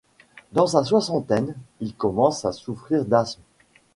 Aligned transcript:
Dans 0.51 0.65
sa 0.65 0.83
soixantaine, 0.83 1.53
il 1.79 1.93
commence 1.93 2.43
à 2.45 2.53
souffrir 2.53 3.05
d'ashme. 3.05 3.43